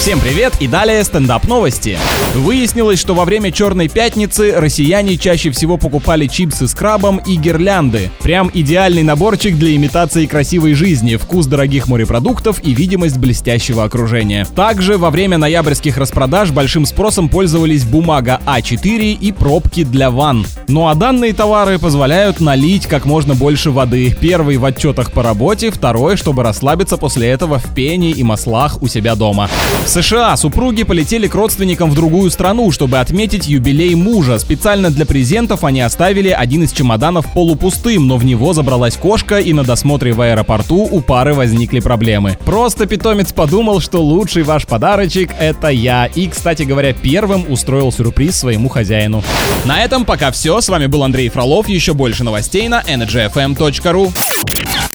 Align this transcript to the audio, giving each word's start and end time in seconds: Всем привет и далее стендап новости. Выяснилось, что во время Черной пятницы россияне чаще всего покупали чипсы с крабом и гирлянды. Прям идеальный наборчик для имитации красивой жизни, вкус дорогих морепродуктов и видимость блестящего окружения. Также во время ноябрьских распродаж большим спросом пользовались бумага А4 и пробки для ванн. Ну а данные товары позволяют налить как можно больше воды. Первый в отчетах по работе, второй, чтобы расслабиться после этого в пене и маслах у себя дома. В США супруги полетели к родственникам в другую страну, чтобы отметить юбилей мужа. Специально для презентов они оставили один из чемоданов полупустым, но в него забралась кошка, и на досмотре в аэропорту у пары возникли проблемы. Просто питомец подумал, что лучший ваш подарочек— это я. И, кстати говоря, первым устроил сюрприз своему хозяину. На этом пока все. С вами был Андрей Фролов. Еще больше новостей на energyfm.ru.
Всем 0.00 0.18
привет 0.18 0.54
и 0.60 0.66
далее 0.66 1.04
стендап 1.04 1.46
новости. 1.46 1.98
Выяснилось, 2.34 2.98
что 2.98 3.14
во 3.14 3.26
время 3.26 3.52
Черной 3.52 3.88
пятницы 3.88 4.54
россияне 4.56 5.18
чаще 5.18 5.50
всего 5.50 5.76
покупали 5.76 6.26
чипсы 6.26 6.68
с 6.68 6.74
крабом 6.74 7.18
и 7.18 7.36
гирлянды. 7.36 8.10
Прям 8.22 8.50
идеальный 8.54 9.02
наборчик 9.02 9.58
для 9.58 9.76
имитации 9.76 10.24
красивой 10.24 10.72
жизни, 10.72 11.16
вкус 11.16 11.44
дорогих 11.44 11.86
морепродуктов 11.86 12.64
и 12.64 12.72
видимость 12.72 13.18
блестящего 13.18 13.84
окружения. 13.84 14.46
Также 14.56 14.96
во 14.96 15.10
время 15.10 15.36
ноябрьских 15.36 15.98
распродаж 15.98 16.50
большим 16.50 16.86
спросом 16.86 17.28
пользовались 17.28 17.84
бумага 17.84 18.40
А4 18.46 19.12
и 19.12 19.32
пробки 19.32 19.84
для 19.84 20.10
ванн. 20.10 20.46
Ну 20.66 20.88
а 20.88 20.94
данные 20.94 21.34
товары 21.34 21.78
позволяют 21.78 22.40
налить 22.40 22.86
как 22.86 23.04
можно 23.04 23.34
больше 23.34 23.70
воды. 23.70 24.16
Первый 24.18 24.56
в 24.56 24.64
отчетах 24.64 25.12
по 25.12 25.22
работе, 25.22 25.70
второй, 25.70 26.16
чтобы 26.16 26.42
расслабиться 26.42 26.96
после 26.96 27.28
этого 27.28 27.58
в 27.58 27.74
пене 27.74 28.12
и 28.12 28.22
маслах 28.22 28.80
у 28.82 28.88
себя 28.88 29.14
дома. 29.14 29.50
В 29.84 29.90
США 30.02 30.36
супруги 30.36 30.82
полетели 30.82 31.26
к 31.26 31.34
родственникам 31.34 31.90
в 31.90 31.94
другую 31.94 32.30
страну, 32.30 32.70
чтобы 32.70 32.98
отметить 33.00 33.46
юбилей 33.46 33.94
мужа. 33.94 34.38
Специально 34.38 34.90
для 34.90 35.04
презентов 35.04 35.62
они 35.62 35.80
оставили 35.80 36.28
один 36.28 36.64
из 36.64 36.72
чемоданов 36.72 37.30
полупустым, 37.32 38.06
но 38.06 38.16
в 38.16 38.24
него 38.24 38.52
забралась 38.52 38.96
кошка, 38.96 39.38
и 39.38 39.52
на 39.52 39.62
досмотре 39.62 40.12
в 40.12 40.20
аэропорту 40.20 40.88
у 40.90 41.00
пары 41.00 41.34
возникли 41.34 41.80
проблемы. 41.80 42.38
Просто 42.44 42.86
питомец 42.86 43.32
подумал, 43.32 43.80
что 43.80 44.02
лучший 44.02 44.42
ваш 44.42 44.66
подарочек— 44.66 45.32
это 45.38 45.68
я. 45.68 46.06
И, 46.06 46.28
кстати 46.28 46.62
говоря, 46.62 46.92
первым 46.94 47.50
устроил 47.50 47.92
сюрприз 47.92 48.36
своему 48.36 48.68
хозяину. 48.68 49.22
На 49.64 49.84
этом 49.84 50.04
пока 50.04 50.30
все. 50.30 50.60
С 50.60 50.68
вами 50.68 50.86
был 50.86 51.04
Андрей 51.04 51.28
Фролов. 51.28 51.68
Еще 51.68 51.94
больше 51.94 52.24
новостей 52.24 52.68
на 52.68 52.80
energyfm.ru. 52.80 54.12